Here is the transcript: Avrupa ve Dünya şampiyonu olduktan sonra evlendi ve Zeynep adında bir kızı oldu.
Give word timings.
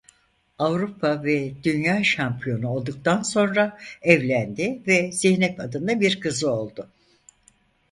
Avrupa 0.59 1.23
ve 1.23 1.63
Dünya 1.63 2.03
şampiyonu 2.03 2.67
olduktan 2.69 3.21
sonra 3.21 3.77
evlendi 4.01 4.81
ve 4.87 5.11
Zeynep 5.11 5.59
adında 5.59 5.99
bir 5.99 6.19
kızı 6.19 6.51
oldu. 6.51 6.89